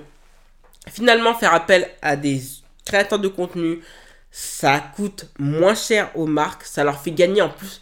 finalement, 0.89 1.35
faire 1.35 1.55
appel 1.55 1.89
à 2.03 2.17
des 2.17 2.41
créateurs 2.85 3.19
de 3.19 3.29
contenu, 3.29 3.81
ça 4.31 4.81
coûte 4.95 5.31
moins 5.39 5.75
cher 5.75 6.11
aux 6.15 6.27
marques, 6.27 6.65
ça 6.65 6.85
leur 6.85 7.01
fait 7.01 7.11
gagner 7.11 7.41
en 7.41 7.49
plus 7.49 7.81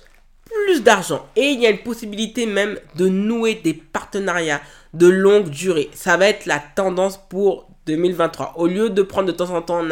plus 0.65 0.83
d'argent. 0.83 1.27
Et 1.37 1.51
il 1.51 1.61
y 1.61 1.67
a 1.67 1.71
une 1.71 1.79
possibilité 1.79 2.47
même 2.47 2.79
de 2.97 3.09
nouer 3.09 3.55
des 3.55 3.75
partenariats 3.75 4.61
de 4.95 5.07
longue 5.09 5.49
durée. 5.49 5.91
Ça 5.95 6.17
va 6.17 6.29
être 6.29 6.47
la 6.47 6.59
tendance 6.59 7.19
pour 7.29 7.69
2023. 7.87 8.55
Au 8.57 8.67
lieu 8.67 8.91
de 8.91 9.03
prendre 9.03 9.27
de 9.27 9.33
temps 9.33 9.51
en 9.51 9.63
temps, 9.63 9.83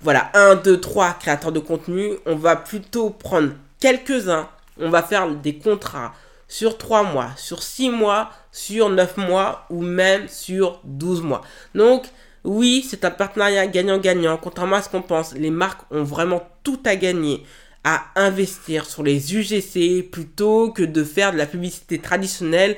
voilà, 0.00 0.30
un, 0.34 0.56
deux, 0.56 0.80
trois 0.80 1.12
créateurs 1.14 1.52
de 1.52 1.60
contenu, 1.60 2.12
on 2.26 2.36
va 2.36 2.56
plutôt 2.56 3.10
prendre 3.10 3.52
quelques-uns. 3.80 4.48
On 4.78 4.90
va 4.90 5.02
faire 5.02 5.28
des 5.28 5.56
contrats 5.56 6.14
sur 6.48 6.78
3 6.78 7.04
mois, 7.04 7.30
sur 7.36 7.62
6 7.62 7.90
mois, 7.90 8.30
sur 8.50 8.88
9 8.88 9.18
mois 9.18 9.66
ou 9.70 9.82
même 9.82 10.26
sur 10.28 10.80
12 10.84 11.22
mois. 11.22 11.42
Donc, 11.74 12.06
oui, 12.44 12.84
c'est 12.88 13.04
un 13.04 13.10
partenariat 13.10 13.66
gagnant-gagnant. 13.66 14.38
Contrairement 14.38 14.76
à 14.76 14.82
ce 14.82 14.88
qu'on 14.88 15.02
pense, 15.02 15.34
les 15.34 15.50
marques 15.50 15.82
ont 15.90 16.02
vraiment 16.02 16.42
tout 16.62 16.80
à 16.84 16.96
gagner 16.96 17.44
à 17.84 18.06
investir 18.16 18.84
sur 18.86 19.02
les 19.02 19.34
UGC 19.34 20.10
plutôt 20.10 20.70
que 20.70 20.82
de 20.82 21.02
faire 21.02 21.32
de 21.32 21.38
la 21.38 21.46
publicité 21.46 21.98
traditionnelle 21.98 22.76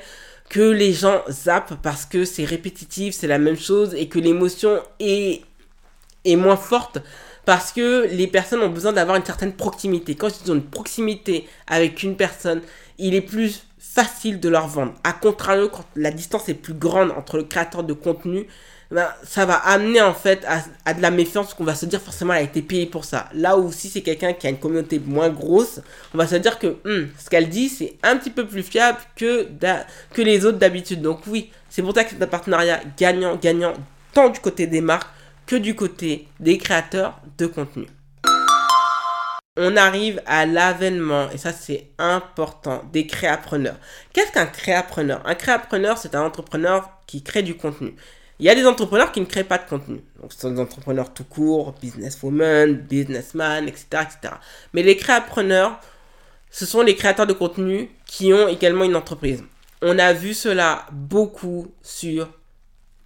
que 0.49 0.61
les 0.61 0.93
gens 0.93 1.21
zappent 1.29 1.81
parce 1.81 2.05
que 2.05 2.25
c'est 2.25 2.45
répétitif, 2.45 3.15
c'est 3.15 3.27
la 3.27 3.39
même 3.39 3.57
chose 3.57 3.93
et 3.95 4.07
que 4.07 4.19
l'émotion 4.19 4.79
est, 4.99 5.41
est 6.25 6.35
moins 6.35 6.57
forte 6.57 6.99
parce 7.45 7.71
que 7.71 8.07
les 8.11 8.27
personnes 8.27 8.61
ont 8.61 8.69
besoin 8.69 8.93
d'avoir 8.93 9.17
une 9.17 9.25
certaine 9.25 9.53
proximité. 9.53 10.15
Quand 10.15 10.29
ils 10.43 10.51
ont 10.51 10.55
une 10.55 10.63
proximité 10.63 11.47
avec 11.67 12.03
une 12.03 12.15
personne, 12.15 12.61
il 12.97 13.15
est 13.15 13.21
plus 13.21 13.65
facile 13.77 14.39
de 14.39 14.49
leur 14.49 14.67
vendre. 14.67 14.93
A 15.03 15.13
contrario, 15.13 15.69
quand 15.69 15.85
la 15.95 16.11
distance 16.11 16.47
est 16.49 16.53
plus 16.53 16.73
grande 16.73 17.11
entre 17.11 17.37
le 17.37 17.43
créateur 17.43 17.83
de 17.83 17.93
contenu, 17.93 18.47
ben, 18.93 19.07
ça 19.23 19.47
va 19.47 19.55
amener 19.55 20.01
en 20.01 20.13
fait 20.13 20.45
à, 20.85 20.93
de 20.93 21.01
la 21.01 21.09
méfiance 21.09 21.55
qu'on 21.55 21.63
va 21.63 21.73
se 21.73 21.87
dire 21.87 21.99
forcément 21.99 22.33
elle 22.33 22.41
a 22.41 22.43
été 22.43 22.61
payée 22.61 22.85
pour 22.85 23.05
ça. 23.05 23.27
Là 23.33 23.57
où 23.57 23.71
si 23.71 23.89
c'est 23.89 24.01
quelqu'un 24.01 24.33
qui 24.33 24.45
a 24.45 24.51
une 24.51 24.59
communauté 24.59 24.99
moins 24.99 25.29
grosse, 25.29 25.81
on 26.13 26.17
va 26.19 26.27
se 26.27 26.35
dire 26.35 26.59
que 26.59 26.77
hmm, 26.85 27.09
ce 27.17 27.27
qu'elle 27.27 27.49
dit 27.49 27.69
c'est 27.69 27.97
un 28.03 28.17
petit 28.17 28.29
peu 28.29 28.45
plus 28.45 28.61
fiable 28.61 28.99
que, 29.15 29.47
que 30.13 30.21
les 30.21 30.45
autres 30.45 30.59
d'habitude. 30.59 31.01
Donc 31.01 31.21
oui, 31.25 31.49
c'est 31.71 31.81
pour 31.81 31.95
ça 31.95 32.03
que 32.03 32.11
c'est 32.11 32.21
un 32.21 32.27
partenariat 32.27 32.81
gagnant-gagnant 32.95 33.73
tant 34.13 34.29
du 34.29 34.39
côté 34.39 34.67
des 34.67 34.81
marques 34.81 35.09
que 35.47 35.55
du 35.55 35.73
côté 35.73 36.27
des 36.39 36.59
créateurs 36.59 37.19
de 37.39 37.47
contenu. 37.47 37.87
On 39.57 39.75
arrive 39.75 40.21
à 40.27 40.45
l'avènement, 40.45 41.31
et 41.31 41.39
ça 41.39 41.51
c'est 41.51 41.87
important, 41.97 42.83
des 42.93 43.07
créapreneurs. 43.07 43.77
Qu'est-ce 44.13 44.31
qu'un 44.31 44.45
créapreneur? 44.45 45.21
Un 45.25 45.35
créapreneur, 45.35 45.97
c'est 45.97 46.13
un 46.13 46.23
entrepreneur 46.23 46.89
qui 47.07 47.23
crée 47.23 47.43
du 47.43 47.55
contenu. 47.55 47.95
Il 48.43 48.47
y 48.47 48.49
a 48.49 48.55
des 48.55 48.65
entrepreneurs 48.65 49.13
qui 49.13 49.21
ne 49.21 49.25
créent 49.25 49.45
pas 49.45 49.57
de 49.57 49.69
contenu. 49.69 50.01
Donc, 50.21 50.33
ce 50.33 50.41
sont 50.41 50.51
des 50.51 50.59
entrepreneurs 50.59 51.13
tout 51.13 51.23
court, 51.23 51.73
businesswoman, 51.81 52.73
businessman, 52.73 53.69
etc., 53.69 53.85
etc. 53.91 54.33
Mais 54.73 54.83
les 54.83 54.97
créapreneurs, 54.97 55.79
ce 56.51 56.65
sont 56.65 56.81
les 56.81 56.97
créateurs 56.97 57.25
de 57.25 57.31
contenu 57.31 57.89
qui 58.05 58.33
ont 58.33 58.49
également 58.49 58.83
une 58.83 58.97
entreprise. 58.97 59.45
On 59.81 59.97
a 59.97 60.11
vu 60.11 60.33
cela 60.33 60.85
beaucoup 60.91 61.71
sur 61.81 62.27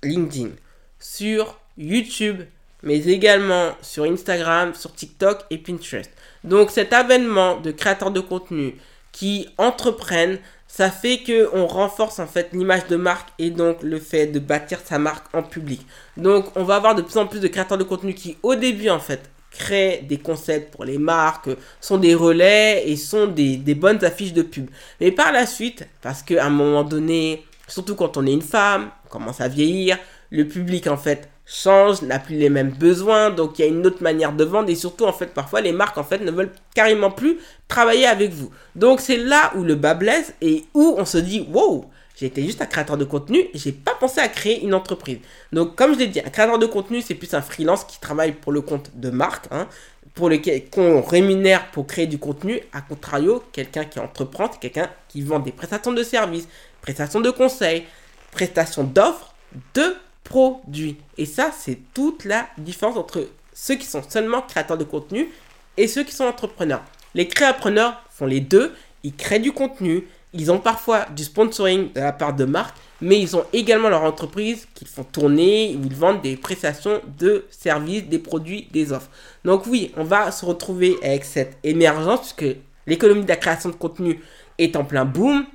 LinkedIn, 0.02 0.50
sur 0.98 1.60
YouTube, 1.78 2.42
mais 2.82 2.98
également 3.06 3.74
sur 3.84 4.06
Instagram, 4.06 4.74
sur 4.74 4.96
TikTok 4.96 5.46
et 5.52 5.60
Pinterest. 5.60 6.10
Donc 6.46 6.72
cet 6.72 6.94
avènement 6.94 7.62
de 7.62 7.70
créateurs 7.70 8.10
de 8.10 8.22
contenu 8.22 8.74
qui 9.12 9.48
entreprennent 9.60 10.40
ça 10.68 10.92
fait 10.92 11.20
que 11.20 11.50
on 11.54 11.66
renforce 11.66 12.20
en 12.20 12.28
fait 12.28 12.50
l'image 12.54 12.88
de 12.88 12.98
marque 12.98 13.30
et 13.40 13.50
donc 13.50 13.82
le 13.84 14.00
fait 14.00 14.28
de 14.28 14.40
bâtir 14.40 14.80
sa 14.84 15.00
marque 15.00 15.26
en 15.34 15.44
public. 15.44 15.86
Donc 16.18 16.46
on 16.56 16.64
va 16.64 16.76
avoir 16.76 16.96
de 16.96 17.02
plus 17.02 17.18
en 17.18 17.26
plus 17.26 17.40
de 17.40 17.48
créateurs 17.48 17.78
de 17.78 17.84
contenu 17.84 18.14
qui 18.14 18.38
au 18.44 18.56
début 18.56 18.90
en 18.90 19.00
fait 19.00 19.30
créent 19.50 20.04
des 20.08 20.20
concepts 20.20 20.74
pour 20.74 20.86
les 20.86 20.98
marques, 20.98 21.50
sont 21.82 21.98
des 21.98 22.14
relais 22.14 22.84
et 22.86 22.96
sont 22.96 23.28
des, 23.28 23.58
des 23.58 23.76
bonnes 23.76 24.04
affiches 24.04 24.34
de 24.34 24.44
pub. 24.44 24.70
Mais 25.00 25.12
par 25.12 25.32
la 25.32 25.46
suite, 25.46 25.88
parce 26.02 26.22
qu'à 26.22 26.46
un 26.46 26.50
moment 26.50 26.84
donné, 26.84 27.44
surtout 27.68 27.96
quand 27.96 28.18
on 28.18 28.26
est 28.28 28.34
une 28.34 28.42
femme, 28.42 28.92
on 29.06 29.10
commence 29.10 29.42
à 29.42 29.48
vieillir, 29.48 29.98
le 30.30 30.48
public 30.48 30.88
en 30.88 30.98
fait 30.98 31.30
change, 31.48 32.02
n'a 32.02 32.20
plus 32.20 32.36
les 32.36 32.50
mêmes 32.50 32.72
besoins, 32.72 33.30
donc 33.30 33.58
il 33.58 33.62
y 33.62 33.66
a 33.66 33.68
une 33.72 33.88
autre 33.88 34.04
manière 34.04 34.34
de 34.34 34.44
vendre 34.44 34.70
et 34.70 34.76
surtout 34.76 35.06
en 35.06 35.14
fait 35.14 35.34
parfois 35.34 35.62
les 35.62 35.72
marques 35.72 35.98
en 35.98 36.04
fait 36.04 36.20
ne 36.20 36.30
veulent 36.30 36.52
carrément 36.76 37.10
plus 37.10 37.38
travailler 37.70 38.06
avec 38.06 38.32
vous. 38.32 38.52
Donc 38.76 39.00
c'est 39.00 39.16
là 39.18 39.54
où 39.56 39.64
le 39.64 39.76
bas 39.76 39.94
blesse 39.94 40.34
et 40.42 40.66
où 40.74 40.96
on 40.98 41.06
se 41.06 41.18
dit 41.18 41.48
wow, 41.52 41.86
été 42.20 42.44
juste 42.44 42.62
un 42.62 42.66
créateur 42.66 42.98
de 42.98 43.06
contenu 43.06 43.40
et 43.40 43.52
j'ai 43.58 43.72
pas 43.72 43.96
pensé 43.96 44.20
à 44.20 44.28
créer 44.28 44.62
une 44.62 44.74
entreprise. 44.74 45.20
Donc 45.54 45.76
comme 45.76 45.94
je 45.94 46.00
l'ai 46.00 46.08
dit, 46.08 46.20
un 46.20 46.30
créateur 46.30 46.60
de 46.60 46.66
contenu 46.66 47.02
c'est 47.02 47.16
plus 47.16 47.34
un 47.34 47.42
freelance 47.42 47.86
qui 47.86 48.00
travaille 48.02 48.34
pour 48.34 48.52
le 48.52 48.60
compte 48.60 48.92
de 48.96 49.10
marque, 49.10 49.46
hein, 49.50 49.70
pour 50.16 50.30
lequel 50.30 50.70
qu'on 50.70 51.02
rémunère 51.02 51.72
pour 51.72 51.88
créer 51.88 52.08
du 52.08 52.18
contenu. 52.18 52.60
À 52.74 52.82
contrario, 52.82 53.42
quelqu'un 53.54 53.86
qui 53.86 54.00
entreprend, 54.00 54.50
c'est 54.52 54.60
quelqu'un 54.60 54.90
qui 55.08 55.22
vend 55.22 55.40
des 55.40 55.54
prestations 55.54 55.94
de 55.94 56.04
services, 56.04 56.50
prestations 56.82 57.22
de 57.22 57.32
conseils, 57.32 57.86
prestations 58.32 58.84
d'offres 58.84 59.34
de 59.76 59.96
produit. 60.28 60.98
Et 61.18 61.26
ça, 61.26 61.52
c'est 61.58 61.80
toute 61.94 62.26
la 62.26 62.48
différence 62.58 62.98
entre 62.98 63.28
ceux 63.54 63.76
qui 63.76 63.86
sont 63.86 64.04
seulement 64.08 64.42
créateurs 64.42 64.78
de 64.78 64.84
contenu 64.84 65.30
et 65.78 65.88
ceux 65.88 66.04
qui 66.04 66.14
sont 66.14 66.26
entrepreneurs. 66.26 66.84
Les 67.16 67.28
créapreneurs 67.28 68.04
font 68.10 68.26
les 68.26 68.42
deux. 68.42 68.74
Ils 69.04 69.16
créent 69.16 69.40
du 69.40 69.52
contenu. 69.52 70.08
Ils 70.34 70.52
ont 70.52 70.60
parfois 70.60 71.06
du 71.16 71.24
sponsoring 71.24 71.94
de 71.94 72.02
la 72.02 72.12
part 72.12 72.34
de 72.34 72.44
marques, 72.44 72.76
mais 73.00 73.20
ils 73.20 73.36
ont 73.38 73.46
également 73.54 73.90
leur 73.90 74.04
entreprise 74.04 74.68
qu'ils 74.76 74.88
font 74.88 75.06
tourner, 75.06 75.78
où 75.80 75.86
ils 75.86 75.96
vendent 75.96 76.22
des 76.22 76.36
prestations 76.36 77.02
de 77.18 77.46
services, 77.50 78.04
des 78.04 78.20
produits, 78.20 78.68
des 78.72 78.92
offres. 78.92 79.10
Donc 79.46 79.66
oui, 79.68 79.94
on 79.96 80.04
va 80.04 80.30
se 80.32 80.46
retrouver 80.46 80.98
avec 81.02 81.24
cette 81.24 81.58
émergence, 81.64 82.34
puisque 82.34 82.58
l'économie 82.86 83.24
de 83.24 83.30
la 83.30 83.38
création 83.38 83.70
de 83.70 83.76
contenu 83.76 84.22
est 84.58 84.76
en 84.76 84.84
plein 84.84 85.06
boom. 85.06 85.46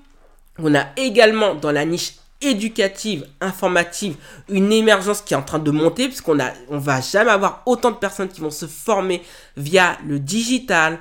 On 0.59 0.75
a 0.75 0.87
également 0.97 1.55
dans 1.55 1.73
la 1.73 1.85
niche 1.85 2.15
éducative, 2.43 3.27
informative, 3.41 4.17
une 4.49 4.73
émergence 4.73 5.21
qui 5.23 5.35
est 5.35 5.37
en 5.37 5.43
train 5.43 5.59
de 5.59 5.71
monter, 5.71 6.07
puisqu'on 6.07 6.41
a, 6.41 6.53
on 6.69 6.79
va 6.79 7.01
jamais 7.01 7.31
avoir 7.31 7.63
autant 7.67 7.91
de 7.91 7.97
personnes 7.97 8.29
qui 8.29 8.41
vont 8.41 8.51
se 8.51 8.67
former 8.67 9.23
via 9.57 9.97
le 10.07 10.19
digital. 10.19 10.99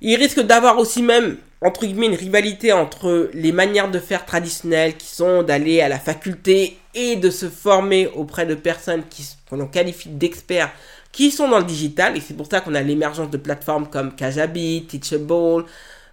Il 0.00 0.16
risque 0.16 0.40
d'avoir 0.40 0.78
aussi 0.78 1.02
même, 1.02 1.36
entre 1.62 1.86
guillemets, 1.86 2.06
une 2.06 2.14
rivalité 2.14 2.72
entre 2.72 3.30
les 3.34 3.52
manières 3.52 3.90
de 3.90 3.98
faire 3.98 4.24
traditionnelles, 4.24 4.96
qui 4.96 5.06
sont 5.06 5.42
d'aller 5.42 5.80
à 5.80 5.88
la 5.88 5.98
faculté 5.98 6.78
et 6.94 7.16
de 7.16 7.30
se 7.30 7.48
former 7.48 8.08
auprès 8.14 8.46
de 8.46 8.54
personnes 8.54 9.02
qui, 9.08 9.24
qu'on 9.48 9.66
qualifie 9.66 10.08
d'experts, 10.08 10.72
qui 11.12 11.30
sont 11.30 11.48
dans 11.48 11.58
le 11.58 11.64
digital. 11.64 12.16
Et 12.16 12.20
c'est 12.20 12.34
pour 12.34 12.46
ça 12.46 12.60
qu'on 12.60 12.74
a 12.74 12.82
l'émergence 12.82 13.30
de 13.30 13.36
plateformes 13.36 13.88
comme 13.88 14.14
Kajabi, 14.14 14.86
Teachable, 14.88 15.64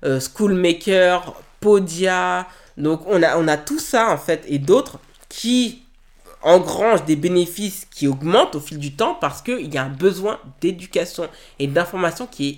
euh, 0.04 0.20
Schoolmaker, 0.20 1.34
Podia, 1.60 2.48
donc 2.78 3.02
on 3.08 3.22
a, 3.24 3.58
tout 3.58 3.80
ça 3.80 4.12
en 4.12 4.18
fait 4.18 4.44
et 4.48 4.60
d'autres 4.60 5.00
qui 5.30 5.84
engrangent 6.44 7.06
des 7.06 7.16
bénéfices 7.16 7.86
qui 7.90 8.08
augmentent 8.08 8.56
au 8.56 8.60
fil 8.60 8.78
du 8.78 8.96
temps 8.96 9.16
parce 9.20 9.42
qu'il 9.42 9.74
y 9.74 9.78
a 9.78 9.84
un 9.84 9.90
besoin 9.90 10.40
d'éducation 10.62 11.28
et 11.60 11.68
d'information 11.68 12.28
qui 12.28 12.50
est 12.50 12.58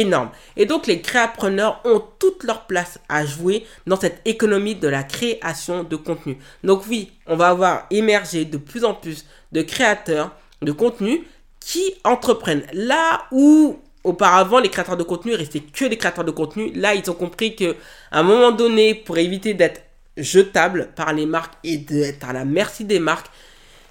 énorme. 0.00 0.30
Et 0.56 0.66
donc 0.66 0.86
les 0.86 1.00
créapreneurs 1.00 1.80
ont 1.84 2.02
toute 2.18 2.44
leur 2.44 2.66
place 2.66 2.98
à 3.08 3.26
jouer 3.26 3.66
dans 3.86 3.96
cette 3.96 4.20
économie 4.24 4.74
de 4.74 4.88
la 4.88 5.02
création 5.02 5.84
de 5.84 5.96
contenu. 5.96 6.38
Donc 6.64 6.82
oui, 6.88 7.12
on 7.26 7.36
va 7.36 7.48
avoir 7.48 7.86
émergé 7.90 8.44
de 8.44 8.56
plus 8.56 8.84
en 8.84 8.94
plus 8.94 9.26
de 9.52 9.62
créateurs 9.62 10.32
de 10.62 10.72
contenu 10.72 11.26
qui 11.60 11.94
entreprennent 12.04 12.66
là 12.72 13.26
où 13.30 13.78
auparavant, 14.08 14.58
les 14.58 14.70
créateurs 14.70 14.96
de 14.96 15.02
contenu 15.02 15.34
restaient 15.34 15.60
que 15.60 15.84
des 15.84 15.96
créateurs 15.96 16.24
de 16.24 16.30
contenu. 16.30 16.72
Là, 16.74 16.94
ils 16.94 17.08
ont 17.10 17.14
compris 17.14 17.54
que 17.54 17.76
un 18.10 18.22
moment 18.22 18.50
donné, 18.50 18.94
pour 18.94 19.18
éviter 19.18 19.54
d'être 19.54 19.82
jetable 20.16 20.88
par 20.96 21.12
les 21.12 21.26
marques 21.26 21.54
et 21.62 21.76
d'être 21.78 22.28
à 22.28 22.32
la 22.32 22.44
merci 22.44 22.84
des 22.84 22.98
marques, 22.98 23.28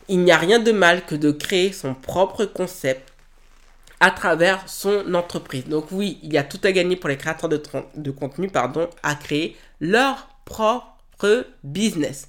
il 0.09 0.19
n'y 0.19 0.31
a 0.31 0.37
rien 0.37 0.59
de 0.59 0.71
mal 0.71 1.05
que 1.05 1.15
de 1.15 1.31
créer 1.31 1.71
son 1.71 1.93
propre 1.93 2.45
concept 2.45 3.13
à 3.99 4.11
travers 4.11 4.67
son 4.67 5.13
entreprise. 5.13 5.65
Donc 5.65 5.85
oui, 5.91 6.19
il 6.23 6.33
y 6.33 6.37
a 6.37 6.43
tout 6.43 6.59
à 6.63 6.71
gagner 6.71 6.95
pour 6.95 7.09
les 7.09 7.17
créateurs 7.17 7.49
de, 7.49 7.61
de 7.95 8.11
contenu 8.11 8.47
pardon, 8.49 8.89
à 9.03 9.15
créer 9.15 9.57
leur 9.79 10.27
propre 10.45 11.45
business. 11.63 12.27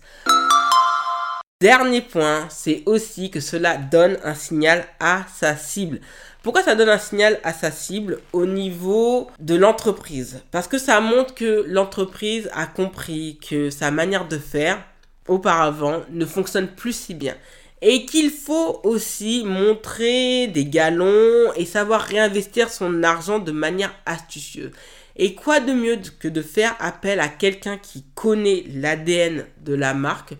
Dernier 1.60 2.02
point, 2.02 2.46
c'est 2.50 2.84
aussi 2.86 3.32
que 3.32 3.40
cela 3.40 3.78
donne 3.78 4.16
un 4.22 4.36
signal 4.36 4.86
à 5.00 5.26
sa 5.34 5.56
cible. 5.56 5.98
Pourquoi 6.44 6.62
ça 6.62 6.76
donne 6.76 6.88
un 6.88 6.98
signal 6.98 7.40
à 7.42 7.52
sa 7.52 7.72
cible 7.72 8.20
au 8.32 8.46
niveau 8.46 9.28
de 9.40 9.56
l'entreprise? 9.56 10.40
Parce 10.52 10.68
que 10.68 10.78
ça 10.78 11.00
montre 11.00 11.34
que 11.34 11.64
l'entreprise 11.66 12.48
a 12.52 12.66
compris 12.66 13.40
que 13.40 13.70
sa 13.70 13.90
manière 13.90 14.28
de 14.28 14.38
faire 14.38 14.80
auparavant 15.26 16.02
ne 16.10 16.24
fonctionne 16.26 16.68
plus 16.68 16.92
si 16.92 17.14
bien. 17.14 17.34
Et 17.82 18.06
qu'il 18.06 18.30
faut 18.30 18.80
aussi 18.84 19.42
montrer 19.44 20.46
des 20.46 20.64
galons 20.64 21.52
et 21.56 21.66
savoir 21.66 22.02
réinvestir 22.02 22.70
son 22.70 23.02
argent 23.02 23.40
de 23.40 23.50
manière 23.50 23.96
astucieuse. 24.06 24.70
Et 25.16 25.34
quoi 25.34 25.58
de 25.58 25.72
mieux 25.72 25.98
que 26.20 26.28
de 26.28 26.40
faire 26.40 26.76
appel 26.78 27.18
à 27.18 27.26
quelqu'un 27.26 27.78
qui 27.78 28.04
connaît 28.14 28.62
l'ADN 28.72 29.44
de 29.64 29.74
la 29.74 29.92
marque, 29.92 30.34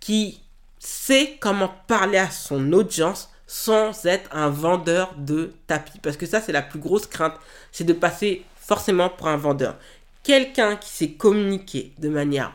qui 0.00 0.40
sait 0.78 1.36
comment 1.40 1.72
parler 1.86 2.18
à 2.18 2.30
son 2.30 2.72
audience 2.72 3.30
sans 3.46 4.06
être 4.06 4.28
un 4.34 4.48
vendeur 4.48 5.14
de 5.16 5.52
tapis. 5.66 5.98
Parce 6.00 6.16
que 6.16 6.26
ça, 6.26 6.40
c'est 6.40 6.52
la 6.52 6.62
plus 6.62 6.80
grosse 6.80 7.06
crainte, 7.06 7.34
c'est 7.72 7.84
de 7.84 7.92
passer 7.92 8.44
forcément 8.56 9.08
pour 9.08 9.28
un 9.28 9.36
vendeur. 9.36 9.76
Quelqu'un 10.22 10.76
qui 10.76 10.90
sait 10.90 11.10
communiquer 11.12 11.92
de 11.98 12.08
manière 12.08 12.52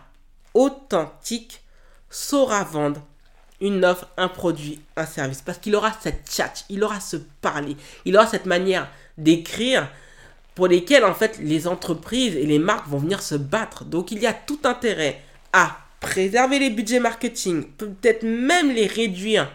authentique 0.53 1.61
saura 2.09 2.63
vendre 2.63 3.01
une 3.61 3.85
offre, 3.85 4.07
un 4.17 4.27
produit, 4.27 4.81
un 4.97 5.05
service. 5.05 5.41
Parce 5.41 5.59
qu'il 5.59 5.75
aura 5.75 5.93
cette 6.01 6.29
chat, 6.29 6.65
il 6.69 6.83
aura 6.83 6.99
ce 6.99 7.17
parler, 7.41 7.77
il 8.05 8.17
aura 8.17 8.27
cette 8.27 8.45
manière 8.45 8.89
d'écrire 9.17 9.87
pour 10.55 10.67
lesquelles 10.67 11.05
en 11.05 11.13
fait 11.13 11.37
les 11.39 11.67
entreprises 11.67 12.35
et 12.35 12.45
les 12.45 12.59
marques 12.59 12.87
vont 12.87 12.97
venir 12.97 13.21
se 13.21 13.35
battre. 13.35 13.85
Donc 13.85 14.11
il 14.11 14.19
y 14.19 14.27
a 14.27 14.33
tout 14.33 14.59
intérêt 14.63 15.23
à 15.53 15.77
préserver 16.01 16.59
les 16.59 16.69
budgets 16.69 16.99
marketing, 16.99 17.63
peut-être 17.77 18.23
même 18.23 18.71
les 18.71 18.87
réduire 18.87 19.49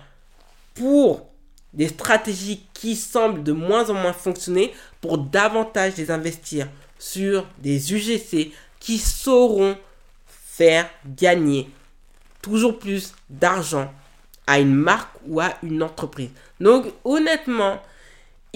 pour 0.74 1.28
des 1.74 1.88
stratégies 1.88 2.64
qui 2.72 2.96
semblent 2.96 3.42
de 3.42 3.52
moins 3.52 3.90
en 3.90 3.94
moins 3.94 4.14
fonctionner 4.14 4.72
pour 5.02 5.18
davantage 5.18 5.96
les 5.98 6.10
investir 6.10 6.68
sur 6.98 7.46
des 7.58 7.92
UGC 7.92 8.52
qui 8.80 8.96
sauront 8.96 9.76
faire 10.26 10.88
gagner 11.04 11.68
toujours 12.40 12.78
plus 12.78 13.12
d'argent 13.28 13.92
à 14.46 14.60
une 14.60 14.74
marque 14.74 15.12
ou 15.26 15.40
à 15.40 15.54
une 15.62 15.82
entreprise. 15.82 16.30
Donc 16.60 16.86
honnêtement, 17.04 17.82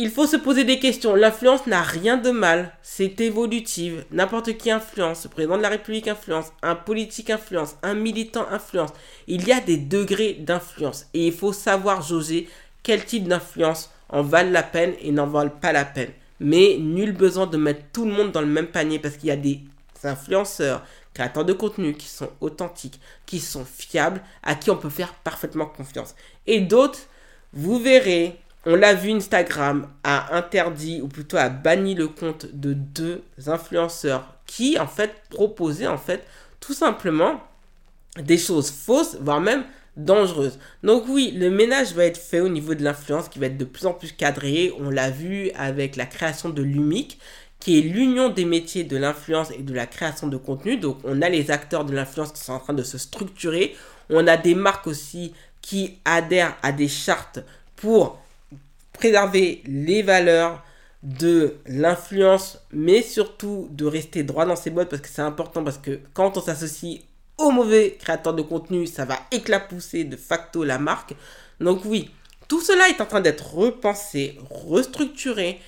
il 0.01 0.09
faut 0.09 0.27
se 0.27 0.37
poser 0.37 0.65
des 0.65 0.79
questions. 0.79 1.15
L'influence 1.15 1.67
n'a 1.67 1.83
rien 1.83 2.17
de 2.17 2.31
mal, 2.31 2.73
c'est 2.83 3.21
évolutive. 3.21 4.07
N'importe 4.11 4.57
qui 4.57 4.71
influence, 4.71 5.25
le 5.25 5.31
président 5.31 5.59
de 5.59 5.63
la 5.63 5.69
République 5.69 6.09
influence, 6.09 6.55
un 6.63 6.75
politique 6.75 7.29
influence, 7.29 7.77
un 7.83 7.93
militant 7.93 8.47
influence. 8.51 8.95
Il 9.27 9.47
y 9.47 9.53
a 9.53 9.61
des 9.61 9.77
degrés 9.77 10.39
d'influence 10.41 11.05
et 11.13 11.27
il 11.27 11.35
faut 11.35 11.53
savoir 11.53 12.01
jauger 12.01 12.49
quel 12.83 13.05
type 13.05 13.29
d'influence 13.29 13.91
en 14.09 14.23
valent 14.23 14.53
la 14.53 14.63
peine 14.63 14.95
et 15.03 15.13
n'en 15.13 15.27
valent 15.27 15.51
pas 15.51 15.73
la 15.73 15.85
peine. 15.85 16.13
Mais 16.41 16.79
nul 16.81 17.13
besoin 17.13 17.47
de 17.47 17.59
mettre 17.59 17.83
tout 17.93 18.07
le 18.07 18.13
monde 18.13 18.33
dans 18.33 18.41
le 18.41 18.47
même 18.47 18.69
panier 18.69 18.99
parce 18.99 19.19
qu'il 19.19 19.29
y 19.29 19.33
a 19.33 19.37
des 19.37 19.61
influenceurs, 20.03 20.83
créateurs 21.13 21.45
de 21.45 21.53
contenu 21.53 21.93
qui 21.93 22.07
sont 22.07 22.31
authentiques, 22.41 23.01
qui 23.27 23.39
sont 23.39 23.67
fiables, 23.67 24.23
à 24.43 24.55
qui 24.55 24.71
on 24.71 24.79
peut 24.79 24.89
faire 24.89 25.13
parfaitement 25.13 25.67
confiance. 25.67 26.15
Et 26.47 26.61
d'autres, 26.61 27.01
vous 27.53 27.79
verrez, 27.79 28.41
on 28.67 28.77
l'a 28.77 28.95
vu, 28.95 29.11
Instagram 29.11 29.89
a 30.05 30.37
interdit 30.37 31.01
ou 31.01 31.09
plutôt 31.09 31.39
a 31.39 31.49
banni 31.49 31.95
le 31.95 32.09
compte 32.09 32.47
de 32.53 32.75
deux 32.75 33.23
influenceurs 33.47 34.35
qui 34.47 34.79
en 34.79 34.87
fait 34.87 35.15
proposaient 35.31 35.87
en 35.87 35.97
fait 35.97 36.27
tout 36.61 36.75
simplement 36.75 37.41
des 38.19 38.37
choses 38.37 38.71
fausses, 38.71 39.17
voire 39.21 39.41
même 39.41 39.65
dangereuses. 39.97 40.59
Donc 40.83 41.05
oui, 41.09 41.33
le 41.37 41.51
ménage 41.51 41.95
va 41.95 42.05
être 42.05 42.19
fait 42.19 42.41
au 42.41 42.49
niveau 42.49 42.75
de 42.75 42.85
l'influence 42.85 43.29
qui 43.29 43.39
va 43.39 43.47
être 43.47 43.57
de 43.57 43.65
plus 43.65 43.87
en 43.87 43.95
plus 43.95 44.13
cadré. 44.13 44.73
On 44.79 44.91
l'a 44.91 45.11
vu 45.11 45.51
avec 45.53 45.97
la 45.97 46.07
création 46.07 46.51
de 46.51 46.63
l'UMIC 46.63 47.19
qui 47.61 47.79
est 47.79 47.83
l'union 47.83 48.31
des 48.31 48.47
métiers 48.47 48.85
de 48.85 48.97
l'influence 48.97 49.51
et 49.51 49.63
de 49.63 49.75
la 49.75 49.87
création 49.87 50.27
de 50.27 50.37
contenu. 50.37 50.77
Donc 50.77 50.99
on 51.05 51.23
a 51.23 51.29
les 51.29 51.51
acteurs 51.51 51.85
de 51.85 51.95
l'influence 51.95 52.33
qui 52.33 52.41
sont 52.43 52.55
en 52.55 52.59
train 52.59 52.75
de 52.75 52.83
se 52.83 52.99
structurer. 52.99 53.77
On 54.09 54.27
a 54.27 54.37
des 54.37 54.55
marques 54.55 54.87
aussi 54.87 55.35
qui 55.63 55.99
adhèrent 56.05 56.57
à 56.63 56.73
des 56.73 56.89
chartes 56.89 57.41
pour 57.77 58.19
préserver 59.01 59.63
les 59.65 60.03
valeurs 60.03 60.63
de 61.03 61.57
l'influence, 61.65 62.59
mais 62.71 63.01
surtout 63.01 63.69
de 63.71 63.87
rester 63.87 64.23
droit 64.23 64.45
dans 64.45 64.57
ses 64.57 64.69
bottes 64.69 64.91
parce 64.91 65.01
que 65.01 65.09
c'est 65.09 65.23
important 65.23 65.65
parce 65.65 65.79
que 65.79 66.01
quand 66.13 66.37
on 66.37 66.43
s'associe 66.43 67.01
au 67.39 67.51
mauvais 67.51 67.97
créateur 67.99 68.35
de 68.35 68.43
contenu, 68.43 68.87
ça 68.87 69.07
va 69.07 69.17
éclapousser 69.31 70.05
de 70.05 70.17
facto 70.17 70.65
la 70.65 70.79
marque. 70.79 71.15
Donc 71.61 71.87
oui, 71.87 72.11
tout 72.47 72.61
cela 72.61 72.91
est 72.91 73.01
en 73.01 73.07
train 73.07 73.23
d'être 73.23 73.55
repensé, 73.55 74.39
restructuré 74.51 75.59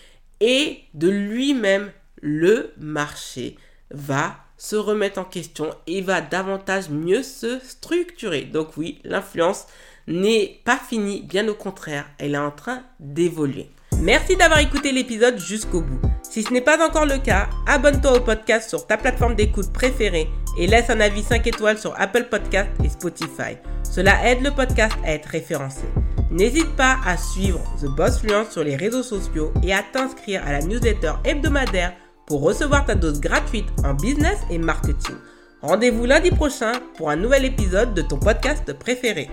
et 0.40 0.80
de 0.92 1.08
lui-même, 1.08 1.90
le 2.20 2.74
marché 2.76 3.56
va 3.90 4.36
se 4.58 4.76
remettre 4.76 5.18
en 5.18 5.24
question 5.24 5.74
et 5.86 6.02
va 6.02 6.20
davantage 6.20 6.90
mieux 6.90 7.22
se 7.22 7.58
structurer. 7.60 8.42
Donc 8.42 8.76
oui, 8.76 9.00
l'influence 9.02 9.66
n'est 10.06 10.60
pas 10.64 10.78
finie, 10.78 11.22
bien 11.22 11.46
au 11.48 11.54
contraire, 11.54 12.06
elle 12.18 12.34
est 12.34 12.38
en 12.38 12.50
train 12.50 12.82
d'évoluer. 13.00 13.70
Merci 14.00 14.36
d'avoir 14.36 14.60
écouté 14.60 14.90
l'épisode 14.90 15.38
jusqu'au 15.38 15.80
bout. 15.80 16.00
Si 16.22 16.42
ce 16.42 16.52
n'est 16.52 16.60
pas 16.60 16.84
encore 16.84 17.06
le 17.06 17.18
cas, 17.18 17.48
abonne-toi 17.66 18.16
au 18.16 18.20
podcast 18.20 18.68
sur 18.68 18.86
ta 18.86 18.96
plateforme 18.96 19.34
d'écoute 19.34 19.72
préférée 19.72 20.28
et 20.58 20.66
laisse 20.66 20.90
un 20.90 21.00
avis 21.00 21.22
5 21.22 21.46
étoiles 21.46 21.78
sur 21.78 21.94
Apple 22.00 22.24
Podcast 22.30 22.70
et 22.82 22.88
Spotify. 22.88 23.58
Cela 23.82 24.26
aide 24.26 24.42
le 24.42 24.50
podcast 24.50 24.96
à 25.04 25.12
être 25.12 25.26
référencé. 25.26 25.82
N'hésite 26.30 26.74
pas 26.76 26.96
à 27.06 27.16
suivre 27.16 27.60
The 27.80 27.86
Boss 27.86 28.20
Fluence 28.20 28.50
sur 28.50 28.64
les 28.64 28.76
réseaux 28.76 29.02
sociaux 29.02 29.52
et 29.62 29.74
à 29.74 29.82
t'inscrire 29.82 30.42
à 30.46 30.52
la 30.52 30.62
newsletter 30.62 31.12
hebdomadaire 31.24 31.92
pour 32.26 32.40
recevoir 32.40 32.86
ta 32.86 32.94
dose 32.94 33.20
gratuite 33.20 33.68
en 33.84 33.94
business 33.94 34.38
et 34.50 34.58
marketing. 34.58 35.16
Rendez-vous 35.60 36.06
lundi 36.06 36.30
prochain 36.30 36.72
pour 36.96 37.10
un 37.10 37.16
nouvel 37.16 37.44
épisode 37.44 37.94
de 37.94 38.02
ton 38.02 38.18
podcast 38.18 38.72
préféré. 38.72 39.28